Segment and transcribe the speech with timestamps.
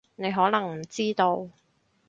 [0.15, 1.47] 你可能唔知道